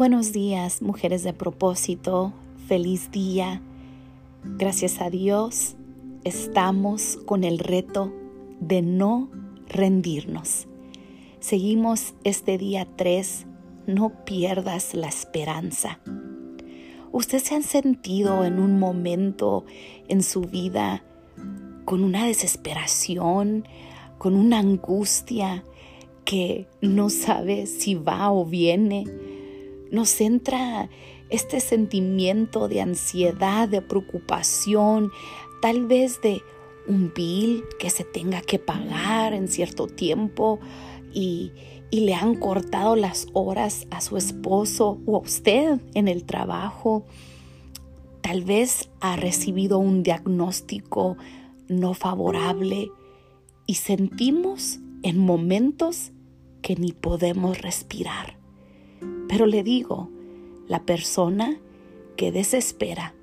Buenos 0.00 0.32
días, 0.32 0.80
mujeres 0.80 1.24
de 1.24 1.34
propósito. 1.34 2.32
Feliz 2.66 3.10
día. 3.10 3.60
Gracias 4.56 4.98
a 5.02 5.10
Dios 5.10 5.76
estamos 6.24 7.18
con 7.26 7.44
el 7.44 7.58
reto 7.58 8.10
de 8.60 8.80
no 8.80 9.28
rendirnos. 9.68 10.66
Seguimos 11.38 12.14
este 12.24 12.56
día 12.56 12.88
3. 12.96 13.44
No 13.88 14.24
pierdas 14.24 14.94
la 14.94 15.08
esperanza. 15.08 16.00
¿Usted 17.12 17.38
se 17.38 17.56
han 17.56 17.62
sentido 17.62 18.46
en 18.46 18.58
un 18.58 18.78
momento 18.78 19.66
en 20.08 20.22
su 20.22 20.40
vida 20.40 21.04
con 21.84 22.04
una 22.04 22.24
desesperación, 22.24 23.68
con 24.16 24.34
una 24.34 24.60
angustia 24.60 25.62
que 26.24 26.68
no 26.80 27.10
sabe 27.10 27.66
si 27.66 27.96
va 27.96 28.32
o 28.32 28.46
viene? 28.46 29.04
Nos 29.90 30.20
entra 30.20 30.88
este 31.28 31.60
sentimiento 31.60 32.68
de 32.68 32.80
ansiedad, 32.80 33.68
de 33.68 33.82
preocupación, 33.82 35.10
tal 35.62 35.86
vez 35.86 36.20
de 36.20 36.42
un 36.88 37.12
bill 37.14 37.64
que 37.78 37.90
se 37.90 38.04
tenga 38.04 38.40
que 38.40 38.58
pagar 38.58 39.32
en 39.32 39.48
cierto 39.48 39.86
tiempo 39.86 40.58
y, 41.12 41.52
y 41.90 42.00
le 42.00 42.14
han 42.14 42.34
cortado 42.34 42.96
las 42.96 43.28
horas 43.32 43.86
a 43.90 44.00
su 44.00 44.16
esposo 44.16 44.98
o 45.06 45.16
a 45.16 45.20
usted 45.20 45.80
en 45.94 46.08
el 46.08 46.24
trabajo. 46.24 47.04
Tal 48.22 48.44
vez 48.44 48.90
ha 49.00 49.16
recibido 49.16 49.78
un 49.78 50.02
diagnóstico 50.02 51.16
no 51.68 51.94
favorable 51.94 52.90
y 53.66 53.74
sentimos 53.74 54.80
en 55.02 55.18
momentos 55.18 56.10
que 56.60 56.76
ni 56.76 56.92
podemos 56.92 57.62
respirar. 57.62 58.39
Pero 59.30 59.46
le 59.46 59.62
digo, 59.62 60.10
la 60.66 60.82
persona 60.82 61.60
que 62.16 62.32
desespera 62.32 63.14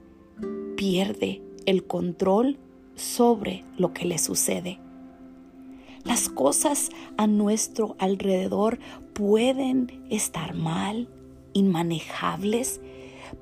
pierde 0.77 1.41
el 1.65 1.85
control 1.85 2.59
sobre 2.95 3.65
lo 3.77 3.91
que 3.91 4.05
le 4.05 4.17
sucede. 4.17 4.79
Las 6.05 6.29
cosas 6.29 6.91
a 7.17 7.27
nuestro 7.27 7.97
alrededor 7.99 8.79
pueden 9.11 10.05
estar 10.09 10.55
mal, 10.55 11.09
inmanejables, 11.51 12.79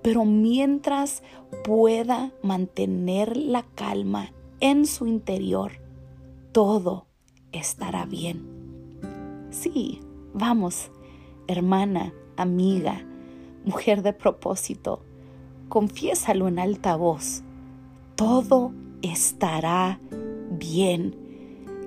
pero 0.01 0.25
mientras 0.25 1.21
pueda 1.63 2.33
mantener 2.41 3.37
la 3.37 3.61
calma 3.75 4.33
en 4.59 4.87
su 4.87 5.05
interior, 5.05 5.73
todo 6.51 7.05
estará 7.51 8.07
bien. 8.07 8.43
Sí, 9.51 9.99
vamos, 10.33 10.89
hermana, 11.47 12.11
amiga, 12.37 13.05
mujer 13.63 14.01
de 14.01 14.13
propósito, 14.13 15.03
confiésalo 15.69 16.47
en 16.47 16.59
alta 16.59 16.95
voz. 16.95 17.43
Todo 18.15 18.71
estará 19.01 19.99
bien. 20.49 21.15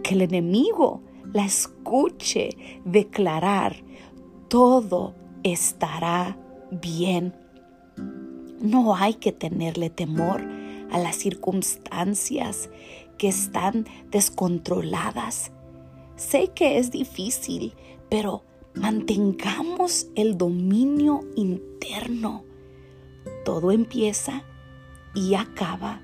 Que 0.03 0.15
el 0.15 0.23
enemigo 0.23 1.03
la 1.33 1.45
escuche 1.45 2.57
declarar, 2.85 3.77
todo 4.49 5.15
estará 5.43 6.39
bien. 6.71 7.35
No 8.61 8.97
hay 8.97 9.15
que 9.15 9.33
tenerle 9.33 9.91
temor 9.91 10.43
a 10.91 10.99
las 10.99 11.17
circunstancias 11.17 12.71
que 13.19 13.29
están 13.29 13.87
descontroladas. 14.11 15.53
Sé 16.17 16.49
que 16.55 16.79
es 16.79 16.91
difícil, 16.91 17.75
pero 18.09 18.45
Mantengamos 18.81 20.07
el 20.15 20.39
dominio 20.39 21.21
interno. 21.35 22.45
Todo 23.45 23.73
empieza 23.73 24.45
y 25.15 25.35
acaba 25.35 26.01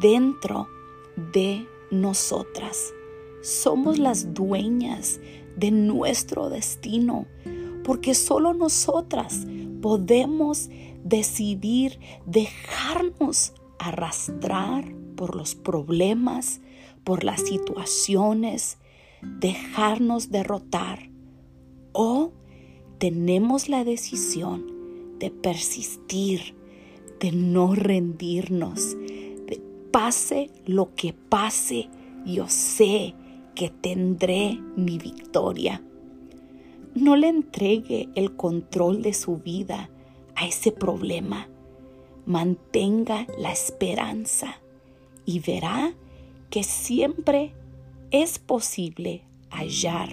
dentro 0.00 0.68
de 1.32 1.66
nosotras. 1.90 2.92
Somos 3.42 3.98
las 3.98 4.32
dueñas 4.34 5.20
de 5.56 5.70
nuestro 5.70 6.48
destino, 6.50 7.26
porque 7.82 8.14
solo 8.14 8.54
nosotras 8.54 9.46
podemos 9.82 10.68
decidir 11.02 11.98
dejarnos 12.26 13.54
arrastrar 13.78 14.84
por 15.16 15.34
los 15.34 15.54
problemas, 15.54 16.60
por 17.02 17.24
las 17.24 17.40
situaciones, 17.40 18.78
dejarnos 19.22 20.30
derrotar 20.30 21.10
o 22.00 22.30
tenemos 22.98 23.68
la 23.68 23.82
decisión 23.82 25.18
de 25.18 25.32
persistir, 25.32 26.54
de 27.18 27.32
no 27.32 27.74
rendirnos, 27.74 28.96
de 28.96 29.60
pase 29.90 30.48
lo 30.64 30.94
que 30.94 31.12
pase, 31.12 31.88
yo 32.24 32.46
sé 32.46 33.16
que 33.56 33.70
tendré 33.70 34.60
mi 34.76 34.98
victoria. 34.98 35.82
No 36.94 37.16
le 37.16 37.26
entregue 37.26 38.08
el 38.14 38.36
control 38.36 39.02
de 39.02 39.12
su 39.12 39.38
vida 39.38 39.90
a 40.36 40.46
ese 40.46 40.70
problema. 40.70 41.48
Mantenga 42.26 43.26
la 43.38 43.50
esperanza 43.50 44.60
y 45.24 45.40
verá 45.40 45.96
que 46.48 46.62
siempre 46.62 47.54
es 48.12 48.38
posible 48.38 49.24
hallar 49.50 50.10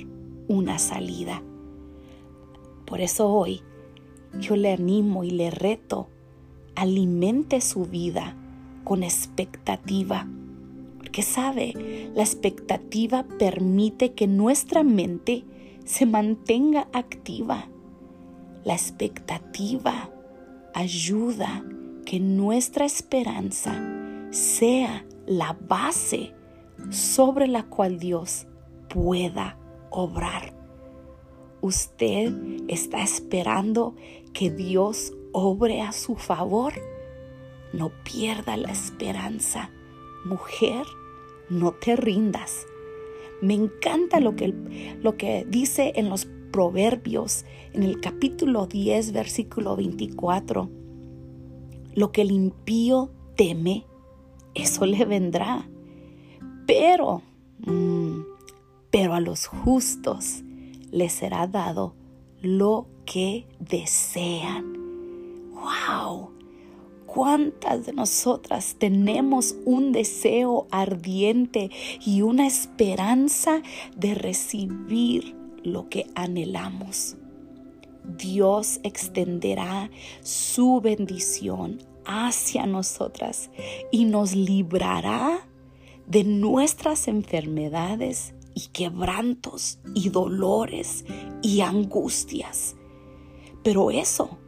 una 0.48 0.80
salida. 0.80 1.44
Por 2.86 3.02
eso 3.02 3.28
hoy 3.30 3.62
yo 4.40 4.56
le 4.56 4.72
animo 4.72 5.24
y 5.24 5.32
le 5.32 5.50
reto, 5.50 6.10
alimente 6.76 7.62
su 7.62 7.86
vida 7.86 8.36
con 8.84 9.04
expectativa. 9.04 10.28
Porque 10.98 11.22
sabe, 11.22 12.12
la 12.14 12.24
expectativa 12.24 13.26
permite 13.40 14.14
que 14.14 14.28
nuestra 14.28 14.84
mente 14.84 15.44
se 15.86 16.06
mantenga 16.06 16.88
activa. 16.94 17.70
La 18.64 18.74
expectativa 18.74 20.10
ayuda 20.74 21.64
que 22.06 22.20
nuestra 22.20 22.86
esperanza 22.86 23.74
sea 24.32 25.06
la 25.26 25.58
base 25.68 26.34
sobre 26.90 27.48
la 27.48 27.64
cual 27.64 28.00
Dios 28.00 28.48
pueda 28.90 29.58
obrar. 29.90 30.55
¿Usted 31.66 32.32
está 32.68 33.02
esperando 33.02 33.96
que 34.34 34.52
Dios 34.52 35.14
obre 35.32 35.82
a 35.82 35.94
su 35.94 36.16
favor? 36.16 36.74
No 37.74 37.92
pierda 38.04 38.56
la 38.56 38.72
esperanza. 38.72 39.72
Mujer, 40.26 40.86
no 41.50 41.72
te 41.72 41.96
rindas. 41.96 42.68
Me 43.42 43.56
encanta 43.56 44.20
lo 44.20 44.36
que, 44.36 44.54
lo 45.02 45.18
que 45.18 45.44
dice 45.50 45.94
en 45.96 46.08
los 46.08 46.28
Proverbios, 46.52 47.46
en 47.74 47.82
el 47.82 48.00
capítulo 48.00 48.68
10, 48.68 49.12
versículo 49.12 49.76
24. 49.76 50.70
Lo 51.96 52.12
que 52.12 52.22
el 52.22 52.30
impío 52.30 53.10
teme, 53.36 53.88
eso 54.54 54.86
le 54.86 55.04
vendrá. 55.04 55.68
Pero, 56.68 57.24
mm, 57.66 58.20
pero 58.92 59.16
a 59.16 59.20
los 59.20 59.48
justos 59.48 60.45
les 60.96 61.12
será 61.12 61.46
dado 61.46 61.94
lo 62.42 62.88
que 63.06 63.46
desean. 63.60 65.52
¡Wow! 65.52 66.32
¿Cuántas 67.06 67.86
de 67.86 67.92
nosotras 67.92 68.78
tenemos 68.80 69.58
un 69.66 69.92
deseo 69.92 70.68
ardiente 70.72 71.70
y 72.06 72.22
una 72.22 72.48
esperanza 72.48 73.62
de 73.96 74.16
recibir 74.16 75.36
lo 75.64 75.90
que 75.90 76.08
anhelamos? 76.16 77.18
Dios 78.18 78.80
extenderá 78.84 79.90
su 80.22 80.80
bendición 80.80 81.82
hacia 82.06 82.66
nosotras 82.68 83.50
y 83.92 84.06
nos 84.06 84.34
librará 84.34 85.46
de 86.08 86.24
nuestras 86.24 87.10
enfermedades 87.10 88.35
y 88.56 88.70
quebrantos 88.70 89.80
y 89.94 90.10
dolores 90.10 91.06
y 91.44 91.62
angustias. 91.62 92.76
Pero 93.64 93.92
eso, 93.92 94.40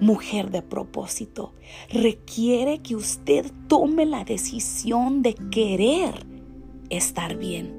mujer 0.00 0.50
de 0.50 0.62
propósito, 0.62 1.52
requiere 1.90 2.78
que 2.78 2.96
usted 2.96 3.52
tome 3.68 4.06
la 4.06 4.24
decisión 4.24 5.20
de 5.22 5.34
querer 5.34 6.26
estar 6.88 7.36
bien 7.36 7.74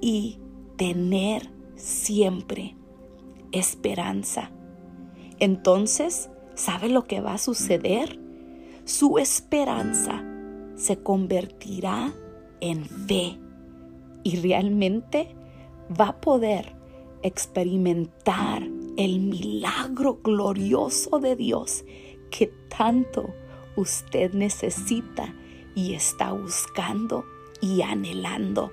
y 0.00 0.38
tener 0.76 1.52
siempre 1.76 2.76
esperanza. 3.52 4.50
Entonces, 5.38 6.30
¿sabe 6.54 6.88
lo 6.88 7.04
que 7.04 7.20
va 7.20 7.34
a 7.34 7.38
suceder? 7.38 8.18
Su 8.84 9.18
esperanza 9.18 10.24
se 10.76 11.02
convertirá 11.02 12.14
en 12.60 12.84
fe 12.84 13.38
y 14.24 14.36
realmente 14.36 15.28
va 16.00 16.08
a 16.08 16.20
poder 16.20 16.74
experimentar 17.22 18.62
el 18.96 19.20
milagro 19.20 20.20
glorioso 20.22 21.20
de 21.20 21.36
Dios 21.36 21.84
que 22.30 22.52
tanto 22.76 23.32
usted 23.76 24.32
necesita 24.32 25.34
y 25.74 25.94
está 25.94 26.32
buscando 26.32 27.24
y 27.60 27.82
anhelando. 27.82 28.72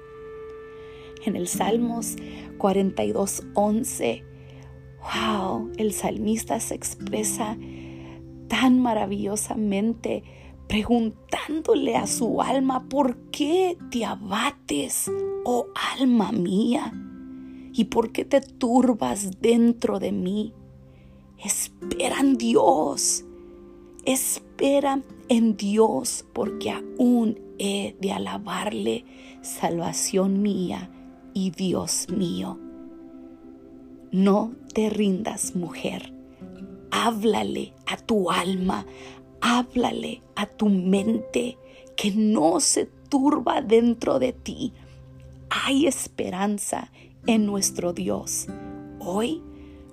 En 1.25 1.36
el 1.36 1.48
Salmos 1.48 2.15
42, 2.57 3.44
11, 3.53 4.24
wow, 5.01 5.71
el 5.77 5.94
salmista 5.94 6.59
se 6.59 6.75
expresa 6.75 7.57
tan 8.48 8.80
maravillosamente 8.80 10.24
preguntándole 10.71 11.97
a 11.97 12.07
su 12.07 12.41
alma, 12.41 12.88
¿por 12.88 13.18
qué 13.29 13.77
te 13.91 14.06
abates, 14.06 15.12
oh 15.44 15.65
alma 16.00 16.31
mía? 16.31 16.94
¿Y 17.73 17.83
por 17.85 18.13
qué 18.13 18.23
te 18.23 18.39
turbas 18.39 19.41
dentro 19.41 20.00
de 20.00 20.13
mí? 20.13 20.53
Espera 21.38 22.21
en 22.21 22.38
Dios, 22.38 23.25
espera 24.06 25.01
en 25.27 25.57
Dios, 25.57 26.23
porque 26.31 26.71
aún 26.71 27.38
he 27.59 27.97
de 28.00 28.13
alabarle, 28.13 29.03
salvación 29.41 30.41
mía 30.41 30.89
y 31.33 31.50
Dios 31.50 32.07
mío. 32.15 32.57
No 34.13 34.53
te 34.74 34.89
rindas, 34.89 35.53
mujer. 35.53 36.13
Háblale 36.91 37.74
a 37.88 37.97
tu 37.97 38.31
alma, 38.31 38.85
háblale 39.41 40.21
a 40.35 40.45
tu 40.45 40.69
mente, 40.69 41.57
que 41.97 42.11
no 42.11 42.59
se 42.59 42.85
turba 43.09 43.61
dentro 43.61 44.19
de 44.19 44.33
ti. 44.33 44.73
Hay 45.49 45.88
esperanza 45.88 46.91
en 47.27 47.45
nuestro 47.45 47.93
Dios. 47.93 48.47
Hoy 48.99 49.41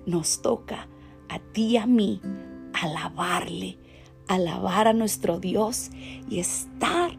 nos 0.05 0.41
toca 0.41 0.87
a 1.27 1.39
ti 1.39 1.71
y 1.71 1.77
a 1.77 1.85
mí 1.85 2.21
alabarle, 2.73 3.77
alabar 4.27 4.87
a 4.87 4.93
nuestro 4.93 5.39
Dios 5.39 5.89
y 6.29 6.39
estar 6.39 7.11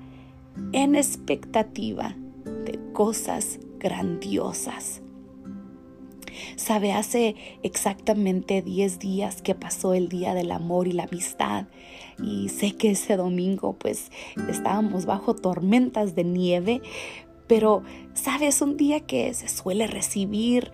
en 0.72 0.94
expectativa 0.96 2.14
de 2.64 2.78
cosas 2.92 3.58
grandiosas. 3.78 4.99
Sabe, 6.56 6.92
hace 6.92 7.36
exactamente 7.62 8.62
10 8.62 8.98
días 8.98 9.42
que 9.42 9.54
pasó 9.54 9.94
el 9.94 10.08
Día 10.08 10.34
del 10.34 10.52
Amor 10.52 10.88
y 10.88 10.92
la 10.92 11.04
Amistad. 11.04 11.66
Y 12.22 12.48
sé 12.48 12.76
que 12.76 12.90
ese 12.90 13.16
domingo 13.16 13.74
pues 13.78 14.10
estábamos 14.48 15.06
bajo 15.06 15.34
tormentas 15.34 16.14
de 16.14 16.24
nieve, 16.24 16.82
pero 17.46 17.82
sabes, 18.14 18.62
un 18.62 18.76
día 18.76 19.00
que 19.00 19.34
se 19.34 19.48
suele 19.48 19.86
recibir 19.86 20.70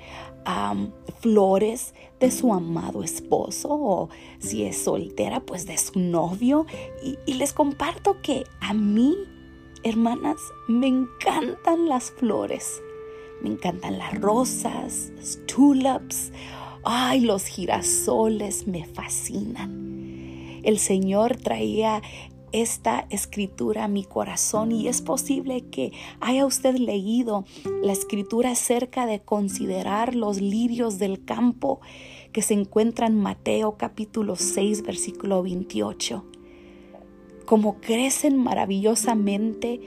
flores 1.21 1.95
de 2.21 2.31
su 2.31 2.53
amado 2.53 3.03
esposo 3.03 3.69
o 3.71 4.09
si 4.39 4.65
es 4.65 4.85
soltera 4.85 5.41
pues 5.41 5.67
de 5.67 5.79
su 5.79 5.99
novio. 5.99 6.67
Y 7.27 7.35
les 7.35 7.53
comparto 7.53 8.21
que 8.23 8.45
a 8.61 8.75
mí, 8.75 9.17
hermanas, 9.83 10.37
me 10.69 10.87
encantan 10.87 11.89
las 11.89 12.11
flores. 12.11 12.81
Me 13.43 13.51
encantan 13.51 13.99
las 13.99 14.19
rosas, 14.21 15.13
los 15.17 15.39
tulips, 15.47 16.33
ay, 16.85 17.21
los 17.21 17.47
girasoles 17.47 18.67
me 18.67 18.85
fascinan. 18.85 20.61
El 20.63 20.79
Señor 20.79 21.37
traía 21.37 22.03
esta 22.53 23.07
escritura 23.11 23.85
a 23.85 23.89
mi 23.89 24.05
corazón 24.05 24.73
y 24.73 24.89
es 24.89 25.03
posible 25.03 25.65
que 25.71 25.93
haya 26.21 26.47
usted 26.47 26.77
leído 26.77 27.45
la 27.83 27.93
escritura 27.93 28.53
acerca 28.53 29.07
de 29.07 29.21
considerar 29.21 30.15
los 30.15 30.41
lirios 30.41 30.99
del 30.99 31.25
campo 31.25 31.81
que 32.33 32.43
se 32.43 32.55
encuentra 32.55 33.07
en 33.07 33.21
Mateo 33.21 33.77
capítulo 33.77 34.37
6 34.37 34.83
versículo 34.83 35.43
28. 35.43 36.25
Como 37.45 37.81
crecen 37.81 38.37
maravillosamente, 38.37 39.81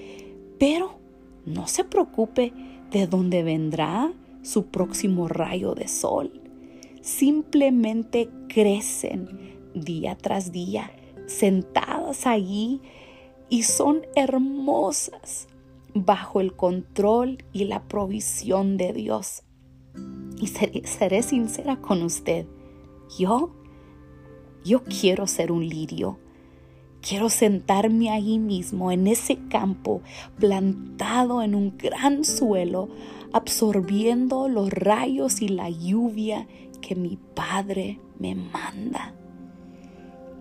pero 0.60 1.00
no 1.46 1.68
se 1.68 1.84
preocupe 1.84 2.54
de 2.92 3.08
dónde 3.08 3.44
vendrá 3.44 4.12
su 4.42 4.68
próximo 4.68 5.28
rayo 5.28 5.76
de 5.76 5.88
sol. 5.88 6.42
Simplemente 7.02 8.30
crecen 8.48 9.58
día 9.74 10.16
tras 10.16 10.52
día, 10.52 10.92
sentadas 11.28 12.26
allí 12.26 12.82
y 13.50 13.64
son 13.64 14.02
hermosas 14.16 15.48
bajo 15.94 16.42
el 16.42 16.56
control 16.56 17.44
y 17.54 17.66
la 17.66 17.84
provisión 17.88 18.78
de 18.78 18.94
Dios. 18.94 19.44
Y 20.40 20.48
seré, 20.48 20.86
seré 20.86 21.24
sincera 21.24 21.82
con 21.82 22.04
usted, 22.04 22.46
yo, 23.18 23.52
yo 24.64 24.84
quiero 24.84 25.28
ser 25.28 25.52
un 25.52 25.68
lirio 25.68 26.20
Quiero 27.02 27.30
sentarme 27.30 28.10
ahí 28.10 28.40
mismo, 28.40 28.92
en 28.92 29.08
ese 29.08 29.38
campo, 29.50 30.02
plantado 30.38 31.42
en 31.42 31.56
un 31.56 31.78
gran 31.78 32.26
suelo, 32.26 32.90
absorbiendo 33.32 34.50
los 34.50 34.70
rayos 34.70 35.42
y 35.42 35.48
la 35.48 35.70
lluvia 35.70 36.48
que 36.82 36.96
mi 36.96 37.18
Padre 37.36 38.00
me 38.18 38.36
manda. 38.36 39.14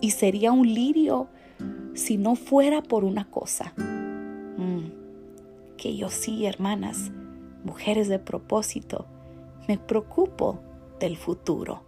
Y 0.01 0.11
sería 0.11 0.53
un 0.53 0.67
lirio 0.67 1.29
si 1.95 2.17
no 2.17 2.35
fuera 2.35 2.83
por 2.83 3.05
una 3.05 3.31
cosa. 3.31 3.73
Mm, 3.77 4.91
que 5.77 5.97
yo 5.97 6.09
sí, 6.09 6.45
hermanas, 6.45 7.13
mujeres 7.65 8.09
de 8.09 8.19
propósito, 8.19 9.07
me 9.69 9.79
preocupo 9.79 10.61
del 10.99 11.17
futuro. 11.17 11.83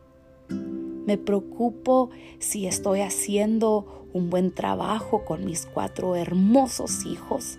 Me 1.06 1.18
preocupo 1.18 2.10
si 2.38 2.66
estoy 2.66 3.00
haciendo 3.00 4.06
un 4.12 4.30
buen 4.30 4.52
trabajo 4.52 5.24
con 5.24 5.44
mis 5.44 5.66
cuatro 5.66 6.16
hermosos 6.16 7.06
hijos, 7.06 7.58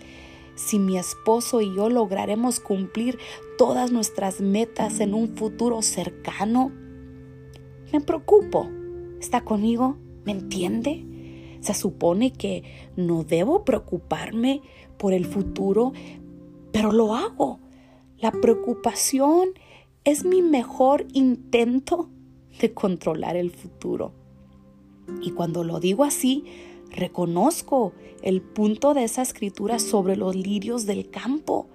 si 0.55 0.79
mi 0.79 0.97
esposo 0.97 1.61
y 1.61 1.73
yo 1.75 1.89
lograremos 1.89 2.59
cumplir 2.59 3.17
todas 3.57 3.91
nuestras 3.91 4.41
metas 4.41 4.99
en 4.99 5.13
un 5.13 5.35
futuro 5.35 5.81
cercano. 5.81 6.71
Me 7.91 8.01
preocupo. 8.01 8.69
¿Está 9.19 9.41
conmigo? 9.41 9.97
¿Me 10.25 10.33
entiende? 10.33 11.05
Se 11.61 11.73
supone 11.73 12.33
que 12.33 12.63
no 12.95 13.23
debo 13.23 13.65
preocuparme 13.65 14.61
por 14.97 15.13
el 15.13 15.25
futuro, 15.25 15.93
pero 16.71 16.91
lo 16.91 17.15
hago. 17.15 17.59
La 18.19 18.31
preocupación 18.31 19.49
es 20.03 20.25
mi 20.25 20.41
mejor 20.41 21.07
intento 21.13 22.10
de 22.61 22.73
controlar 22.73 23.35
el 23.35 23.51
futuro. 23.51 24.13
Y 25.21 25.31
cuando 25.31 25.63
lo 25.63 25.79
digo 25.79 26.03
así, 26.03 26.45
reconozco 26.91 27.93
el 28.21 28.41
punto 28.41 28.93
de 28.93 29.03
esa 29.03 29.21
escritura 29.21 29.79
sobre 29.79 30.15
los 30.15 30.35
lirios 30.35 30.85
del 30.85 31.09
campo. 31.09 31.67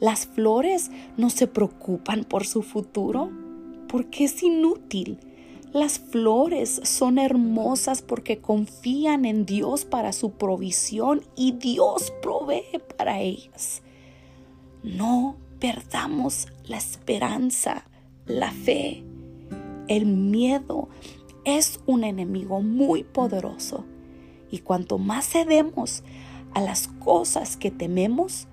Las 0.00 0.26
flores 0.26 0.90
no 1.16 1.28
se 1.28 1.46
preocupan 1.46 2.24
por 2.24 2.46
su 2.46 2.62
futuro 2.62 3.30
porque 3.88 4.24
es 4.24 4.42
inútil. 4.42 5.18
Las 5.72 5.98
flores 5.98 6.80
son 6.84 7.18
hermosas 7.18 8.00
porque 8.00 8.38
confían 8.38 9.24
en 9.24 9.44
Dios 9.44 9.84
para 9.84 10.12
su 10.12 10.30
provisión 10.30 11.22
y 11.36 11.52
Dios 11.52 12.12
provee 12.22 12.80
para 12.96 13.20
ellas. 13.20 13.82
No 14.82 15.36
perdamos 15.58 16.46
la 16.64 16.78
esperanza, 16.78 17.84
la 18.24 18.50
fe. 18.52 19.07
El 19.88 20.04
miedo 20.04 20.88
es 21.44 21.80
un 21.86 22.04
enemigo 22.04 22.60
muy 22.60 23.04
poderoso 23.04 23.86
y 24.50 24.58
cuanto 24.58 24.98
más 24.98 25.26
cedemos 25.26 26.04
a 26.52 26.60
las 26.60 26.88
cosas 26.88 27.56
que 27.56 27.70
tememos, 27.70 28.48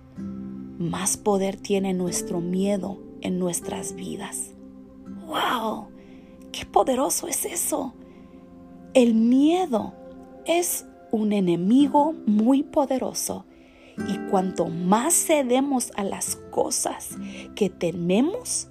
más 0.77 1.17
poder 1.17 1.57
tiene 1.57 1.93
nuestro 1.93 2.39
miedo 2.39 2.99
en 3.21 3.37
nuestras 3.37 3.95
vidas. 3.95 4.51
¡Wow! 5.25 5.89
¡Qué 6.53 6.65
poderoso 6.65 7.27
es 7.27 7.43
eso! 7.45 7.93
El 8.93 9.13
miedo 9.13 9.93
es 10.45 10.85
un 11.11 11.33
enemigo 11.33 12.13
muy 12.25 12.63
poderoso 12.63 13.45
y 14.07 14.17
cuanto 14.29 14.67
más 14.67 15.13
cedemos 15.13 15.91
a 15.95 16.05
las 16.05 16.37
cosas 16.51 17.09
que 17.55 17.69
tememos, 17.69 18.69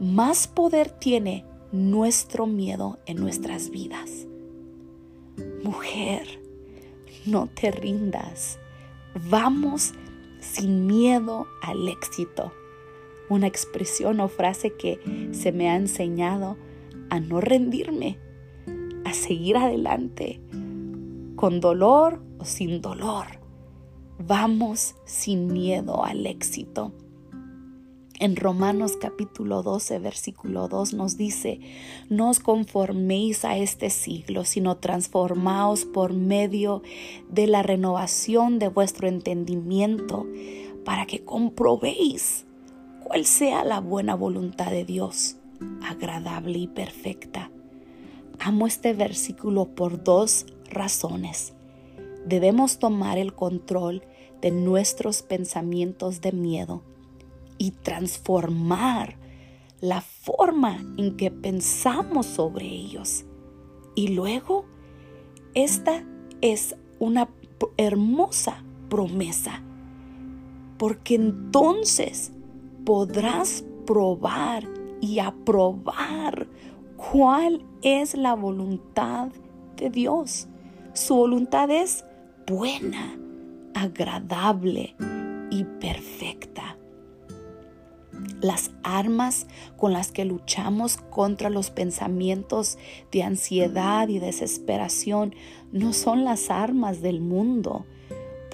más 0.00 0.48
poder 0.48 0.90
tiene 0.90 1.44
nuestro 1.74 2.46
miedo 2.46 3.00
en 3.04 3.16
nuestras 3.16 3.70
vidas. 3.70 4.28
Mujer, 5.64 6.40
no 7.26 7.48
te 7.48 7.72
rindas. 7.72 8.60
Vamos 9.28 9.92
sin 10.38 10.86
miedo 10.86 11.48
al 11.62 11.88
éxito. 11.88 12.52
Una 13.28 13.48
expresión 13.48 14.20
o 14.20 14.28
frase 14.28 14.74
que 14.76 15.00
se 15.32 15.50
me 15.50 15.68
ha 15.68 15.74
enseñado 15.74 16.56
a 17.10 17.18
no 17.18 17.40
rendirme, 17.40 18.18
a 19.04 19.12
seguir 19.12 19.56
adelante, 19.56 20.40
con 21.34 21.58
dolor 21.58 22.22
o 22.38 22.44
sin 22.44 22.82
dolor. 22.82 23.26
Vamos 24.20 24.94
sin 25.06 25.48
miedo 25.48 26.04
al 26.04 26.24
éxito. 26.24 26.92
En 28.24 28.36
Romanos 28.36 28.96
capítulo 28.98 29.62
12, 29.62 29.98
versículo 29.98 30.66
2 30.66 30.94
nos 30.94 31.18
dice, 31.18 31.60
no 32.08 32.30
os 32.30 32.40
conforméis 32.40 33.44
a 33.44 33.58
este 33.58 33.90
siglo, 33.90 34.46
sino 34.46 34.78
transformaos 34.78 35.84
por 35.84 36.14
medio 36.14 36.80
de 37.28 37.46
la 37.46 37.62
renovación 37.62 38.58
de 38.58 38.68
vuestro 38.68 39.08
entendimiento, 39.08 40.26
para 40.86 41.04
que 41.04 41.22
comprobéis 41.22 42.46
cuál 43.02 43.26
sea 43.26 43.62
la 43.62 43.80
buena 43.80 44.14
voluntad 44.14 44.70
de 44.70 44.86
Dios, 44.86 45.36
agradable 45.82 46.60
y 46.60 46.66
perfecta. 46.66 47.50
Amo 48.38 48.66
este 48.66 48.94
versículo 48.94 49.66
por 49.74 50.02
dos 50.02 50.46
razones. 50.70 51.52
Debemos 52.24 52.78
tomar 52.78 53.18
el 53.18 53.34
control 53.34 54.02
de 54.40 54.50
nuestros 54.50 55.20
pensamientos 55.20 56.22
de 56.22 56.32
miedo 56.32 56.93
y 57.58 57.72
transformar 57.72 59.16
la 59.80 60.00
forma 60.00 60.78
en 60.96 61.16
que 61.16 61.30
pensamos 61.30 62.26
sobre 62.26 62.66
ellos. 62.66 63.24
Y 63.94 64.08
luego, 64.08 64.64
esta 65.54 66.04
es 66.40 66.74
una 66.98 67.28
hermosa 67.76 68.64
promesa, 68.88 69.62
porque 70.78 71.14
entonces 71.14 72.32
podrás 72.84 73.64
probar 73.86 74.64
y 75.00 75.18
aprobar 75.18 76.48
cuál 76.96 77.64
es 77.82 78.14
la 78.14 78.34
voluntad 78.34 79.28
de 79.76 79.90
Dios. 79.90 80.48
Su 80.92 81.16
voluntad 81.16 81.70
es 81.70 82.04
buena, 82.46 83.18
agradable 83.74 84.94
y 85.50 85.64
perfecta. 85.64 86.43
Las 88.44 88.72
armas 88.82 89.46
con 89.78 89.94
las 89.94 90.12
que 90.12 90.26
luchamos 90.26 90.98
contra 90.98 91.48
los 91.48 91.70
pensamientos 91.70 92.76
de 93.10 93.22
ansiedad 93.22 94.06
y 94.08 94.18
desesperación 94.18 95.34
no 95.72 95.94
son 95.94 96.26
las 96.26 96.50
armas 96.50 97.00
del 97.00 97.22
mundo. 97.22 97.86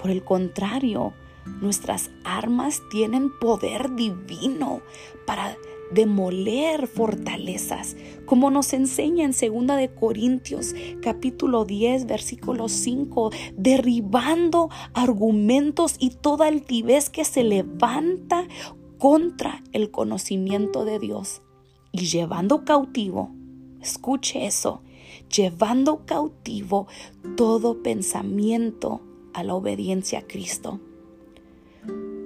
Por 0.01 0.09
el 0.09 0.23
contrario, 0.23 1.11
nuestras 1.59 2.09
armas 2.23 2.81
tienen 2.89 3.37
poder 3.37 3.93
divino 3.93 4.81
para 5.27 5.57
demoler 5.91 6.87
fortalezas, 6.87 7.97
como 8.25 8.49
nos 8.49 8.71
enseña 8.71 9.25
en 9.25 9.31
2 9.31 9.75
de 9.75 9.93
Corintios 9.93 10.73
capítulo 11.01 11.65
10 11.65 12.05
versículo 12.05 12.69
5, 12.69 13.31
derribando 13.57 14.69
argumentos 14.93 15.97
y 15.99 16.11
toda 16.11 16.47
altivez 16.47 17.09
que 17.09 17.25
se 17.25 17.43
levanta 17.43 18.47
contra 19.01 19.63
el 19.71 19.89
conocimiento 19.89 20.85
de 20.85 20.99
Dios 20.99 21.41
y 21.91 22.05
llevando 22.05 22.65
cautivo, 22.65 23.31
escuche 23.81 24.45
eso, 24.45 24.83
llevando 25.35 26.05
cautivo 26.05 26.85
todo 27.35 27.81
pensamiento 27.81 29.01
a 29.33 29.43
la 29.43 29.55
obediencia 29.55 30.19
a 30.19 30.27
Cristo 30.27 30.79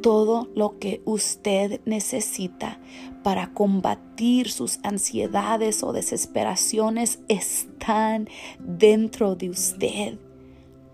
todo 0.01 0.49
lo 0.53 0.77
que 0.77 1.01
usted 1.05 1.81
necesita 1.85 2.79
para 3.23 3.53
combatir 3.55 4.51
sus 4.51 4.77
ansiedades 4.83 5.81
o 5.81 5.93
desesperaciones 5.93 7.21
están 7.27 8.29
dentro 8.59 9.35
de 9.35 9.49
usted. 9.49 10.19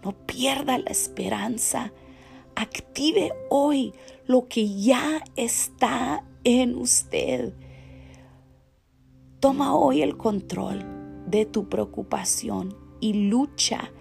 No 0.01 0.13
pierda 0.13 0.77
la 0.77 0.91
esperanza. 0.91 1.91
Active 2.55 3.33
hoy 3.50 3.93
lo 4.31 4.47
que 4.47 4.75
ya 4.75 5.23
está 5.35 6.23
en 6.45 6.75
usted. 6.75 7.53
Toma 9.41 9.75
hoy 9.75 10.01
el 10.01 10.15
control 10.15 10.85
de 11.27 11.45
tu 11.45 11.67
preocupación 11.67 12.73
y 13.01 13.29
lucha 13.29 13.91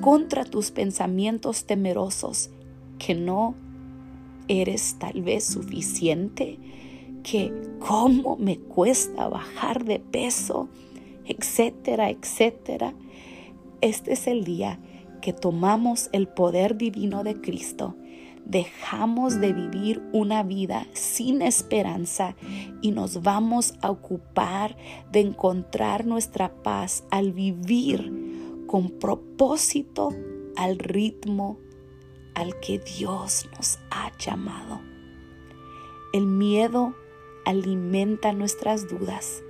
contra 0.00 0.44
tus 0.44 0.70
pensamientos 0.70 1.64
temerosos 1.64 2.50
que 2.98 3.16
no 3.16 3.56
eres 4.46 4.96
tal 4.98 5.22
vez 5.22 5.44
suficiente, 5.44 6.58
que 7.24 7.52
cómo 7.80 8.36
me 8.36 8.58
cuesta 8.58 9.28
bajar 9.28 9.84
de 9.84 9.98
peso, 9.98 10.68
etcétera, 11.24 12.10
etcétera. 12.10 12.94
Este 13.80 14.12
es 14.12 14.28
el 14.28 14.44
día 14.44 14.78
que 15.20 15.32
tomamos 15.32 16.10
el 16.12 16.28
poder 16.28 16.76
divino 16.76 17.24
de 17.24 17.40
Cristo, 17.40 17.96
dejamos 18.50 19.40
de 19.40 19.52
vivir 19.52 20.02
una 20.12 20.42
vida 20.42 20.86
sin 20.92 21.40
esperanza 21.40 22.34
y 22.82 22.90
nos 22.90 23.22
vamos 23.22 23.74
a 23.80 23.90
ocupar 23.90 24.76
de 25.12 25.20
encontrar 25.20 26.04
nuestra 26.04 26.52
paz 26.62 27.04
al 27.10 27.32
vivir 27.32 28.64
con 28.66 28.90
propósito 28.90 30.10
al 30.56 30.78
ritmo 30.78 31.58
al 32.34 32.58
que 32.58 32.78
Dios 32.78 33.48
nos 33.56 33.78
ha 33.90 34.10
llamado. 34.18 34.80
El 36.12 36.26
miedo 36.26 36.94
alimenta 37.44 38.32
nuestras 38.32 38.88
dudas, 38.88 39.42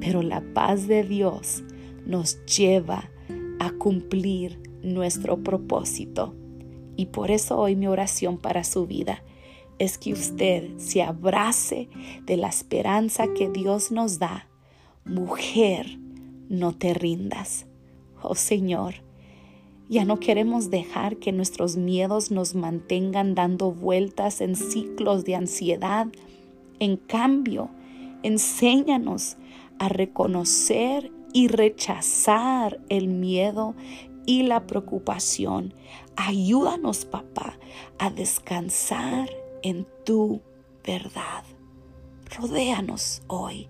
pero 0.00 0.22
la 0.22 0.40
paz 0.54 0.88
de 0.88 1.04
Dios 1.04 1.62
nos 2.06 2.42
lleva 2.46 3.10
a 3.58 3.70
cumplir 3.72 4.58
nuestro 4.82 5.42
propósito. 5.42 6.34
Y 7.00 7.06
por 7.06 7.30
eso 7.30 7.56
hoy 7.56 7.76
mi 7.76 7.86
oración 7.86 8.36
para 8.36 8.62
su 8.62 8.86
vida 8.86 9.22
es 9.78 9.96
que 9.96 10.12
usted 10.12 10.76
se 10.76 11.00
abrace 11.00 11.88
de 12.26 12.36
la 12.36 12.48
esperanza 12.48 13.32
que 13.32 13.48
Dios 13.48 13.90
nos 13.90 14.18
da. 14.18 14.50
Mujer, 15.06 15.98
no 16.50 16.74
te 16.76 16.92
rindas. 16.92 17.64
Oh 18.20 18.34
Señor, 18.34 18.96
ya 19.88 20.04
no 20.04 20.20
queremos 20.20 20.68
dejar 20.68 21.16
que 21.16 21.32
nuestros 21.32 21.78
miedos 21.78 22.30
nos 22.30 22.54
mantengan 22.54 23.34
dando 23.34 23.72
vueltas 23.72 24.42
en 24.42 24.54
ciclos 24.54 25.24
de 25.24 25.36
ansiedad. 25.36 26.06
En 26.80 26.98
cambio, 26.98 27.70
enséñanos 28.22 29.38
a 29.78 29.88
reconocer 29.88 31.10
y 31.32 31.48
rechazar 31.48 32.78
el 32.90 33.08
miedo 33.08 33.74
y 34.30 34.44
la 34.44 34.64
preocupación. 34.64 35.74
Ayúdanos, 36.14 37.04
papá, 37.04 37.58
a 37.98 38.10
descansar 38.10 39.28
en 39.64 39.88
tu 40.04 40.40
verdad. 40.86 41.42
Rodéanos 42.38 43.22
hoy, 43.26 43.66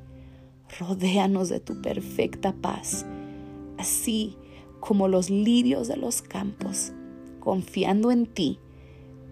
rodéanos 0.78 1.48
de 1.48 1.60
tu 1.60 1.80
perfecta 1.80 2.52
paz. 2.52 3.06
Así 3.78 4.36
como 4.80 5.08
los 5.08 5.30
lirios 5.30 5.88
de 5.88 5.96
los 5.96 6.20
campos, 6.20 6.92
confiando 7.40 8.10
en 8.10 8.26
ti 8.26 8.58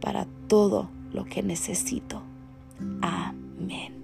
para 0.01 0.27
todo 0.49 0.89
lo 1.13 1.27
que 1.27 1.43
necesito. 1.43 2.23
Amén. 3.03 3.98